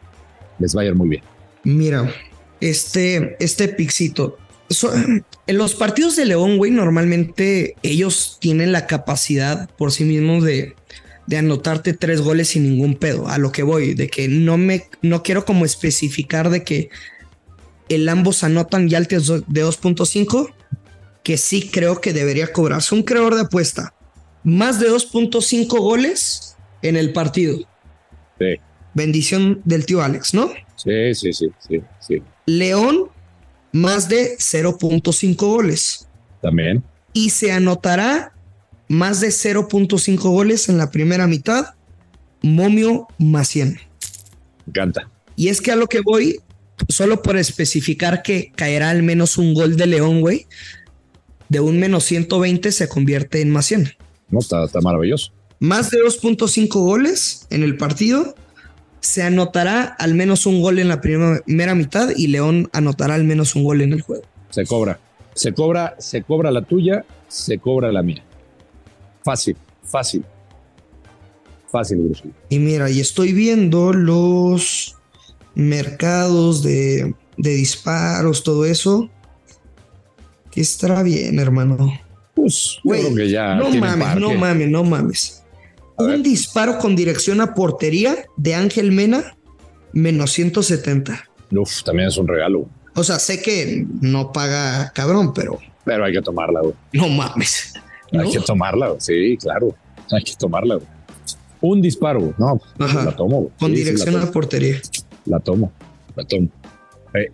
Les 0.58 0.76
va 0.76 0.82
a 0.82 0.84
ir 0.84 0.94
muy 0.94 1.08
bien. 1.08 1.22
Mira, 1.64 2.08
este, 2.60 3.36
este 3.42 3.68
pixito. 3.68 4.38
so- 4.68 4.92
en 5.50 5.58
los 5.58 5.74
partidos 5.74 6.14
de 6.14 6.26
León, 6.26 6.58
güey, 6.58 6.70
normalmente 6.70 7.74
ellos 7.82 8.38
tienen 8.40 8.70
la 8.70 8.86
capacidad 8.86 9.68
por 9.70 9.90
sí 9.90 10.04
mismos 10.04 10.44
de, 10.44 10.76
de 11.26 11.38
anotarte 11.38 11.92
tres 11.92 12.20
goles 12.20 12.50
sin 12.50 12.62
ningún 12.62 12.94
pedo. 12.94 13.26
A 13.26 13.36
lo 13.36 13.50
que 13.50 13.64
voy, 13.64 13.94
de 13.94 14.06
que 14.06 14.28
no 14.28 14.56
me, 14.58 14.84
no 15.02 15.24
quiero 15.24 15.44
como 15.44 15.64
especificar 15.64 16.50
de 16.50 16.62
que 16.62 16.90
el 17.88 18.08
ambos 18.08 18.44
anotan 18.44 18.88
ya 18.88 18.98
altos 18.98 19.26
de 19.26 19.64
2.5, 19.64 20.54
que 21.24 21.36
sí 21.36 21.68
creo 21.68 22.00
que 22.00 22.12
debería 22.12 22.52
cobrarse 22.52 22.94
un 22.94 23.02
creador 23.02 23.34
de 23.34 23.40
apuesta. 23.40 23.92
Más 24.44 24.78
de 24.78 24.88
2.5 24.88 25.66
goles 25.80 26.56
en 26.80 26.96
el 26.96 27.12
partido. 27.12 27.58
Sí, 28.38 28.54
Bendición 28.94 29.62
del 29.64 29.84
tío 29.84 30.00
Alex, 30.00 30.32
¿no? 30.32 30.52
sí, 30.76 31.12
sí, 31.12 31.32
sí, 31.32 31.48
sí, 31.58 31.82
sí. 31.98 32.22
León, 32.46 33.10
más 33.72 34.08
de 34.08 34.36
0.5 34.38 35.36
goles. 35.36 36.08
También. 36.42 36.82
Y 37.12 37.30
se 37.30 37.52
anotará 37.52 38.32
más 38.88 39.20
de 39.20 39.28
0.5 39.28 40.18
goles 40.18 40.68
en 40.68 40.78
la 40.78 40.90
primera 40.90 41.26
mitad. 41.26 41.74
Momio 42.42 43.06
100. 43.18 43.68
Me 43.68 43.80
encanta. 44.66 45.08
Y 45.36 45.48
es 45.48 45.60
que 45.60 45.72
a 45.72 45.76
lo 45.76 45.86
que 45.86 46.00
voy, 46.00 46.40
solo 46.88 47.22
por 47.22 47.36
especificar 47.36 48.22
que 48.22 48.52
caerá 48.54 48.90
al 48.90 49.02
menos 49.02 49.38
un 49.38 49.54
gol 49.54 49.76
de 49.76 49.86
León, 49.86 50.20
güey, 50.20 50.46
de 51.48 51.60
un 51.60 51.78
menos 51.78 52.04
120 52.04 52.72
se 52.72 52.88
convierte 52.88 53.40
en 53.40 53.50
más 53.50 53.66
100. 53.66 53.92
No, 54.30 54.38
está, 54.38 54.64
está 54.64 54.80
maravilloso. 54.80 55.32
Más 55.58 55.90
de 55.90 55.98
2.5 55.98 56.68
goles 56.68 57.46
en 57.50 57.62
el 57.62 57.76
partido. 57.76 58.34
Se 59.00 59.22
anotará 59.22 59.84
al 59.98 60.14
menos 60.14 60.46
un 60.46 60.60
gol 60.60 60.78
en 60.78 60.88
la 60.88 61.00
primera 61.00 61.74
mitad 61.74 62.10
y 62.14 62.26
León 62.28 62.68
anotará 62.72 63.14
al 63.14 63.24
menos 63.24 63.54
un 63.56 63.64
gol 63.64 63.80
en 63.80 63.92
el 63.92 64.02
juego. 64.02 64.24
Se 64.50 64.64
cobra. 64.66 64.98
Se 65.34 65.52
cobra, 65.52 65.96
se 65.98 66.22
cobra 66.22 66.50
la 66.50 66.62
tuya, 66.62 67.04
se 67.28 67.58
cobra 67.58 67.90
la 67.92 68.02
mía. 68.02 68.22
Fácil, 69.24 69.56
fácil. 69.84 70.24
Fácil, 71.70 71.98
Gurusillo. 71.98 72.34
Y 72.48 72.58
mira, 72.58 72.90
y 72.90 73.00
estoy 73.00 73.32
viendo 73.32 73.92
los 73.92 74.96
mercados 75.54 76.62
de, 76.62 77.14
de 77.36 77.50
disparos, 77.50 78.42
todo 78.42 78.64
eso. 78.64 79.08
Que 80.50 80.60
estará 80.60 81.02
bien, 81.02 81.38
hermano. 81.38 81.92
Pues 82.34 82.78
yo 82.82 82.90
creo 82.92 83.14
que 83.14 83.30
ya. 83.30 83.54
no 83.54 83.70
mames, 83.70 84.06
parque. 84.06 84.20
no 84.20 84.34
mames, 84.34 84.68
no 84.68 84.84
mames. 84.84 85.39
Un 86.00 86.22
disparo 86.22 86.78
con 86.78 86.96
dirección 86.96 87.40
a 87.40 87.54
portería 87.54 88.16
de 88.36 88.54
Ángel 88.54 88.92
Mena, 88.92 89.36
menos 89.92 90.32
170. 90.32 91.24
Uf, 91.52 91.82
también 91.84 92.08
es 92.08 92.16
un 92.16 92.28
regalo. 92.28 92.68
O 92.94 93.04
sea, 93.04 93.18
sé 93.18 93.40
que 93.42 93.86
no 94.00 94.32
paga 94.32 94.90
cabrón, 94.94 95.32
pero 95.34 95.58
Pero 95.84 96.04
hay 96.04 96.12
que 96.12 96.22
tomarla, 96.22 96.60
güey. 96.60 96.74
no 96.92 97.08
mames. 97.08 97.74
¿no? 98.12 98.22
Hay 98.22 98.30
que 98.32 98.40
tomarla, 98.40 98.88
güey. 98.88 99.00
Sí, 99.00 99.36
claro. 99.40 99.74
Hay 100.10 100.22
que 100.24 100.32
tomarla, 100.38 100.76
güey. 100.76 100.86
Un 101.60 101.80
disparo, 101.82 102.20
güey. 102.20 102.34
No, 102.38 102.60
Ajá. 102.78 103.04
la 103.04 103.16
tomo, 103.16 103.40
güey. 103.42 103.52
Con 103.58 103.70
Sí, 103.70 103.76
sí, 103.76 103.84
dirección 103.84 104.16
a 104.20 104.30
portería. 104.30 104.80
La 105.26 105.38
tomo, 105.40 105.72
la 106.16 106.24
tomo. 106.24 106.48
Eh, 107.14 107.28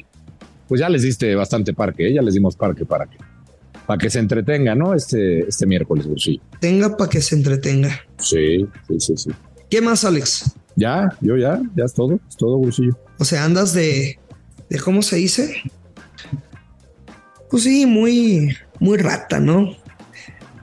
pues 0.68 0.80
ya 0.80 0.88
les 0.88 1.02
diste 1.02 1.34
bastante 1.34 1.72
parque, 1.72 2.08
¿eh? 2.08 2.14
ya 2.14 2.22
les 2.22 2.34
dimos 2.34 2.56
parque 2.56 2.84
para 2.84 3.06
que, 3.06 3.16
para 3.86 3.98
que 3.98 4.10
se 4.10 4.18
entretenga, 4.18 4.74
¿no? 4.74 4.94
Este, 4.94 5.40
este 5.48 5.66
miércoles, 5.66 6.06
Bursillo. 6.06 6.42
Tenga 6.60 6.96
para 6.96 7.08
que 7.10 7.20
se 7.20 7.34
entretenga. 7.36 8.00
Sí, 8.18 8.66
sí, 8.88 8.98
sí, 9.00 9.16
sí. 9.16 9.30
¿Qué 9.70 9.80
más, 9.80 10.04
Alex? 10.04 10.52
Ya, 10.76 11.08
yo 11.20 11.36
ya, 11.36 11.60
ya 11.74 11.84
es 11.84 11.94
todo, 11.94 12.18
es 12.28 12.36
todo, 12.36 12.56
Bursillo. 12.58 12.98
O 13.18 13.24
sea, 13.24 13.44
andas 13.44 13.72
de, 13.72 14.18
de 14.68 14.78
¿cómo 14.80 15.02
se 15.02 15.16
dice? 15.16 15.62
Pues 17.50 17.62
sí, 17.62 17.86
muy, 17.86 18.56
muy 18.80 18.98
rata, 18.98 19.38
¿no? 19.40 19.70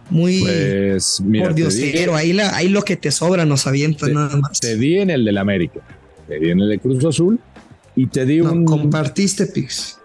Muy 0.09 0.41
Pues 0.41 1.21
mira, 1.21 1.45
por 1.45 1.55
te 1.55 1.61
di, 1.61 1.67
diosero. 1.67 2.15
Ahí, 2.15 2.33
la, 2.33 2.55
ahí 2.55 2.67
lo 2.69 2.83
que 2.83 2.97
te 2.97 3.09
sobra 3.09 3.45
nos 3.45 3.65
avienta 3.65 4.05
te, 4.05 4.13
nada 4.13 4.35
más. 4.37 4.59
te 4.59 4.75
di 4.77 4.97
en 4.99 5.09
el 5.09 5.23
del 5.25 5.37
América, 5.37 5.79
te 6.27 6.39
di 6.39 6.51
en 6.51 6.59
el 6.59 6.69
de 6.69 6.77
Cruz 6.79 7.03
Azul 7.05 7.39
y 7.95 8.07
te 8.07 8.25
di 8.25 8.39
No, 8.41 8.51
un 8.51 8.65
compartiste 8.65 9.47
Pix. 9.47 9.97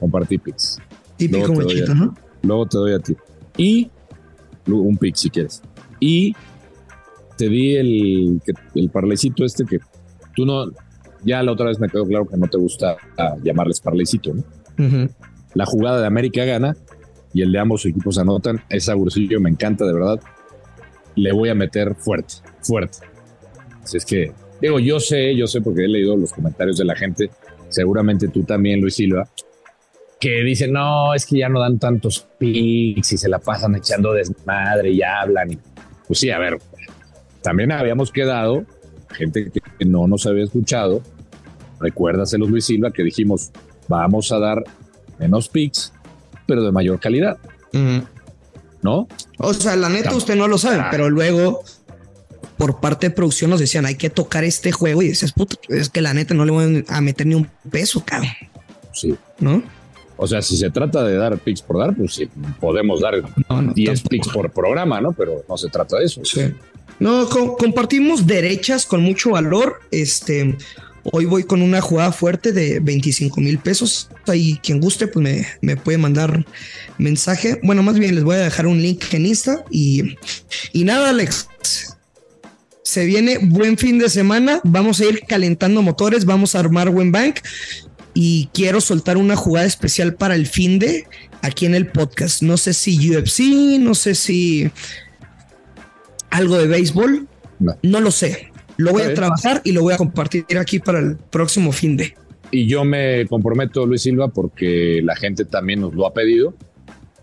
compartí 0.00 0.38
pix. 0.38 0.78
Típico 1.16 1.38
Luego 1.46 1.54
te 1.54 1.64
doy 1.64 1.74
machito, 1.74 1.92
a- 1.92 1.94
¿no? 1.94 2.14
Luego 2.42 2.66
te 2.66 2.78
doy 2.78 2.92
a 2.94 2.98
ti. 2.98 3.16
Y 3.56 3.90
un 4.66 4.96
pick 4.96 5.14
si 5.16 5.30
quieres. 5.30 5.62
Y 6.00 6.34
te 7.36 7.48
di 7.48 7.76
el, 7.76 8.40
que- 8.44 8.80
el 8.80 8.90
parlecito 8.90 9.44
este 9.44 9.64
que 9.64 9.78
tú 10.34 10.44
no, 10.46 10.66
ya 11.24 11.42
la 11.42 11.52
otra 11.52 11.66
vez 11.66 11.78
me 11.80 11.88
quedó 11.88 12.06
claro 12.06 12.26
que 12.26 12.36
no 12.36 12.46
te 12.48 12.58
gusta 12.58 12.96
ah, 13.18 13.34
llamarles 13.42 13.80
parlecito, 13.80 14.32
¿no? 14.34 14.44
La 15.54 15.66
jugada 15.66 16.00
de 16.00 16.06
América 16.06 16.44
gana 16.44 16.76
y 17.32 17.42
el 17.42 17.52
de 17.52 17.58
ambos 17.58 17.86
equipos 17.86 18.18
anotan. 18.18 18.60
Esa 18.68 18.94
Bursillo 18.94 19.40
me 19.40 19.50
encanta, 19.50 19.84
de 19.86 19.92
verdad. 19.92 20.20
Le 21.16 21.32
voy 21.32 21.48
a 21.48 21.54
meter 21.54 21.94
fuerte, 21.94 22.34
fuerte. 22.62 22.98
Así 23.82 23.96
es 23.98 24.04
que, 24.04 24.32
digo, 24.60 24.80
yo 24.80 24.98
sé, 24.98 25.36
yo 25.36 25.46
sé 25.46 25.60
porque 25.60 25.84
he 25.84 25.88
leído 25.88 26.16
los 26.16 26.32
comentarios 26.32 26.76
de 26.78 26.84
la 26.84 26.96
gente, 26.96 27.30
seguramente 27.68 28.28
tú 28.28 28.42
también, 28.42 28.80
Luis 28.80 28.94
Silva, 28.94 29.28
que 30.24 30.42
dicen, 30.42 30.72
no, 30.72 31.12
es 31.12 31.26
que 31.26 31.36
ya 31.36 31.50
no 31.50 31.60
dan 31.60 31.78
tantos 31.78 32.26
picks 32.38 33.12
y 33.12 33.18
se 33.18 33.28
la 33.28 33.38
pasan 33.38 33.76
echando 33.76 34.14
desmadre 34.14 34.90
y 34.90 35.02
hablan. 35.02 35.52
y-". 35.52 35.58
pues 36.08 36.18
sí, 36.18 36.30
a 36.30 36.38
ver, 36.38 36.56
también 37.42 37.70
habíamos 37.70 38.10
quedado, 38.10 38.64
gente 39.10 39.50
que 39.50 39.84
no 39.84 40.06
nos 40.06 40.24
había 40.24 40.44
escuchado, 40.44 41.02
recuérdaselo 41.78 42.46
Luis 42.46 42.64
Silva, 42.64 42.90
que 42.90 43.02
dijimos, 43.02 43.50
vamos 43.86 44.32
a 44.32 44.38
dar 44.38 44.64
menos 45.18 45.50
picks, 45.50 45.92
pero 46.46 46.64
de 46.64 46.72
mayor 46.72 46.98
calidad. 47.00 47.36
¿No? 48.80 49.06
O 49.36 49.52
sea, 49.52 49.76
la 49.76 49.90
neta, 49.90 50.16
usted 50.16 50.36
no 50.36 50.48
lo 50.48 50.56
sabe, 50.56 50.84
pero 50.90 51.10
luego 51.10 51.64
por 52.56 52.80
parte 52.80 53.10
de 53.10 53.14
producción 53.14 53.50
nos 53.50 53.60
decían 53.60 53.84
hay 53.84 53.96
que 53.96 54.08
tocar 54.08 54.42
este 54.44 54.72
juego 54.72 55.02
y 55.02 55.08
dices, 55.08 55.32
puto, 55.32 55.58
es 55.68 55.90
que 55.90 56.00
la 56.00 56.14
neta 56.14 56.32
no 56.32 56.46
le 56.46 56.52
voy 56.52 56.84
a 56.88 57.00
meter 57.02 57.26
ni 57.26 57.34
un 57.34 57.46
peso, 57.70 58.02
cabrón. 58.06 58.30
Sí. 58.92 59.14
¿No? 59.38 59.62
O 60.16 60.26
sea, 60.26 60.42
si 60.42 60.56
se 60.56 60.70
trata 60.70 61.02
de 61.02 61.16
dar 61.16 61.38
picks 61.38 61.62
por 61.62 61.78
dar, 61.78 61.94
pues 61.94 62.14
sí, 62.14 62.28
podemos 62.60 63.00
dar 63.00 63.22
10 63.74 64.02
picks 64.02 64.28
por 64.28 64.50
programa, 64.50 65.00
¿no? 65.00 65.12
Pero 65.12 65.44
no 65.48 65.56
se 65.56 65.68
trata 65.68 65.98
de 65.98 66.04
eso. 66.04 66.24
Sí. 66.24 66.52
No, 67.00 67.28
compartimos 67.28 68.26
derechas 68.26 68.86
con 68.86 69.02
mucho 69.02 69.30
valor. 69.30 69.80
Este, 69.90 70.56
hoy 71.02 71.24
voy 71.24 71.42
con 71.42 71.62
una 71.62 71.80
jugada 71.80 72.12
fuerte 72.12 72.52
de 72.52 72.78
25 72.80 73.40
mil 73.40 73.58
pesos. 73.58 74.08
Ahí 74.26 74.58
quien 74.62 74.80
guste, 74.80 75.08
pues 75.08 75.22
me, 75.22 75.46
me, 75.60 75.76
puede 75.76 75.98
mandar 75.98 76.46
mensaje. 76.98 77.58
Bueno, 77.64 77.82
más 77.82 77.98
bien 77.98 78.14
les 78.14 78.22
voy 78.22 78.36
a 78.36 78.40
dejar 78.40 78.66
un 78.66 78.80
link 78.80 79.02
en 79.12 79.26
Insta 79.26 79.64
y, 79.70 80.16
y 80.72 80.84
nada, 80.84 81.10
Alex. 81.10 81.48
Se 82.82 83.04
viene 83.06 83.38
buen 83.38 83.76
fin 83.76 83.98
de 83.98 84.08
semana. 84.08 84.60
Vamos 84.62 85.00
a 85.00 85.06
ir 85.06 85.22
calentando 85.26 85.82
motores. 85.82 86.24
Vamos 86.24 86.54
a 86.54 86.60
armar 86.60 86.90
buen 86.90 87.10
bank 87.10 87.40
y 88.14 88.48
quiero 88.54 88.80
soltar 88.80 89.16
una 89.16 89.36
jugada 89.36 89.66
especial 89.66 90.14
para 90.14 90.36
el 90.36 90.46
fin 90.46 90.78
de 90.78 91.04
aquí 91.42 91.66
en 91.66 91.74
el 91.74 91.88
podcast. 91.88 92.42
No 92.42 92.56
sé 92.56 92.72
si 92.72 93.10
UFC, 93.10 93.80
no 93.80 93.94
sé 93.94 94.14
si 94.14 94.70
algo 96.30 96.56
de 96.56 96.68
béisbol, 96.68 97.26
no, 97.82 98.00
lo 98.00 98.10
sé. 98.10 98.50
Lo 98.76 98.92
voy 98.92 99.02
a 99.02 99.14
trabajar 99.14 99.60
y 99.64 99.72
lo 99.72 99.82
voy 99.82 99.94
a 99.94 99.96
compartir 99.96 100.44
aquí 100.58 100.78
para 100.78 100.98
el 100.98 101.16
próximo 101.16 101.72
fin 101.72 101.96
de. 101.96 102.14
Y 102.50 102.66
yo 102.66 102.84
me 102.84 103.26
comprometo, 103.26 103.86
Luis 103.86 104.02
Silva, 104.02 104.28
porque 104.28 105.00
la 105.02 105.16
gente 105.16 105.44
también 105.44 105.80
nos 105.80 105.94
lo 105.94 106.06
ha 106.06 106.14
pedido. 106.14 106.54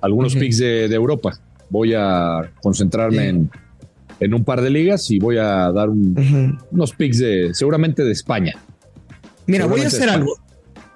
Algunos 0.02 0.36
picks 0.36 0.58
de, 0.58 0.86
Europa. 0.86 1.40
Voy 1.70 1.94
a 1.94 2.52
concentrarme 2.62 3.30
en, 3.30 3.50
en, 4.20 4.34
un 4.34 4.44
par 4.44 4.62
de 4.62 4.70
ligas 4.70 5.10
y 5.12 5.20
voy 5.20 5.38
a 5.38 5.72
dar 5.72 5.90
unos 5.90 6.92
picks 6.98 7.20
de 7.20 7.54
seguramente 7.54 8.04
de 8.04 8.12
España. 8.12 8.56
Mira, 9.46 9.68
voy 9.68 9.82
a 9.82 9.88
hacer 9.88 10.10
algo 10.10 10.38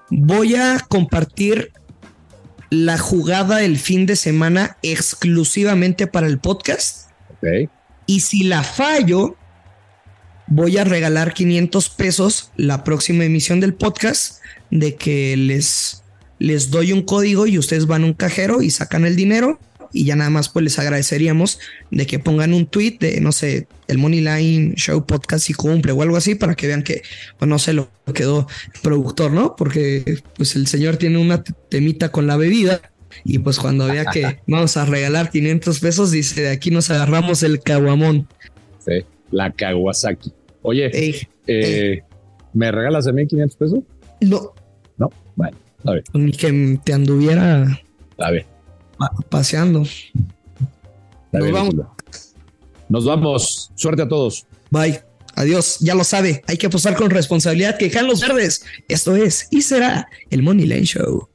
voy 0.10 0.56
a 0.56 0.80
compartir 0.88 1.72
la 2.70 2.98
jugada 2.98 3.58
del 3.58 3.78
fin 3.78 4.06
de 4.06 4.16
semana 4.16 4.78
exclusivamente 4.82 6.08
para 6.08 6.28
el 6.28 6.40
podcast. 6.40 7.10
Y 8.08 8.22
si 8.22 8.44
la 8.44 8.64
fallo, 8.64 9.36
voy 10.48 10.78
a 10.78 10.84
regalar 10.84 11.34
500 11.34 11.90
pesos 11.90 12.52
la 12.56 12.84
próxima 12.84 13.26
emisión 13.26 13.60
del 13.60 13.74
podcast 13.74 14.42
de 14.72 14.96
que 14.96 15.38
les, 15.38 16.04
les 16.40 16.72
doy 16.72 16.92
un 16.92 17.04
código 17.04 17.48
y 17.48 17.58
ustedes 17.58 17.86
van 17.88 18.04
a 18.04 18.08
un 18.08 18.14
cajero 18.14 18.62
y 18.62 18.72
sacan 18.72 19.06
el 19.06 19.16
dinero 19.16 19.60
y 19.96 20.04
ya 20.04 20.16
nada 20.18 20.30
más 20.30 20.50
pues 20.50 20.64
les 20.64 20.78
agradeceríamos 20.78 21.60
de 21.90 22.06
que 22.06 22.20
pongan 22.20 22.54
un 22.54 22.66
tweet 22.68 22.98
de, 23.00 23.22
no 23.22 23.32
sé, 23.32 23.68
el 23.88 23.98
Money 23.98 24.20
Line 24.20 24.76
Show 24.76 25.06
Podcast 25.06 25.50
y 25.50 25.54
cumple 25.54 25.94
o 25.94 26.02
algo 26.02 26.18
así 26.18 26.36
para 26.36 26.54
que 26.56 26.68
vean 26.68 26.84
que, 26.84 27.02
pues 27.40 27.48
no 27.48 27.58
sé, 27.58 27.72
lo 27.72 27.90
quedó 28.14 28.46
productor, 28.84 29.32
¿no? 29.32 29.56
Porque 29.56 30.22
pues 30.36 30.58
el 30.58 30.68
señor 30.68 30.98
tiene 30.98 31.18
una 31.18 31.44
temita 31.44 32.12
con 32.12 32.28
la 32.28 32.36
bebida 32.36 32.82
y 33.24 33.40
pues 33.40 33.58
cuando 33.58 33.88
vea 33.88 34.06
que 34.06 34.42
vamos 34.48 34.76
a 34.76 34.84
regalar 34.84 35.32
500 35.32 35.80
pesos, 35.80 36.12
dice, 36.12 36.42
de 36.42 36.50
aquí 36.50 36.72
nos 36.72 36.92
agarramos 36.92 37.42
el 37.44 37.62
caguamón. 37.62 38.28
Sí, 38.86 39.06
la 39.32 39.50
Kawasaki. 39.52 40.34
Oye, 40.62 40.92
eh, 41.48 42.02
¿me 42.54 42.70
regalas 42.70 43.08
a 43.08 43.14
mí 43.14 43.26
500 43.26 43.58
pesos? 43.58 43.80
No. 44.20 44.54
No, 44.98 45.10
bueno, 45.36 45.58
a 45.86 45.92
ver. 45.92 46.04
Ni 46.14 46.34
que 46.34 46.80
te 46.84 46.94
anduviera. 46.94 47.80
A 48.18 48.32
ver 48.32 48.55
paseando. 49.30 49.84
Nos 51.32 51.52
vamos. 51.52 51.76
Nos 52.90 53.06
vamos. 53.06 53.72
Suerte 53.76 54.04
a 54.04 54.08
todos. 54.08 54.46
Bye. 54.70 55.02
Adiós. 55.36 55.78
Ya 55.82 55.96
lo 55.96 56.04
sabe. 56.04 56.44
Hay 56.48 56.58
que 56.58 56.68
apostar 56.68 56.96
con 56.96 57.10
responsabilidad 57.10 57.78
que 57.78 57.90
los 58.02 58.22
verdes. 58.22 58.64
Esto 58.88 59.16
es 59.16 59.48
y 59.52 59.62
será 59.62 60.08
el 60.30 60.44
Money 60.44 60.66
Line 60.66 60.86
Show. 60.86 61.30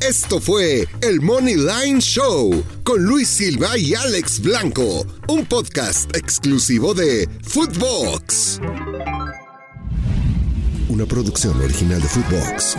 Esto 0.00 0.38
fue 0.38 0.86
el 1.00 1.20
Money 1.20 1.56
Line 1.56 2.00
Show 2.00 2.62
con 2.82 3.02
Luis 3.04 3.28
Silva 3.28 3.78
y 3.78 3.94
Alex 3.94 4.40
Blanco, 4.40 5.06
un 5.28 5.46
podcast 5.46 6.14
exclusivo 6.14 6.92
de 6.92 7.26
Footbox. 7.42 8.60
Una 10.90 11.06
producción 11.06 11.58
original 11.58 12.02
de 12.02 12.08
Footbox. 12.08 12.76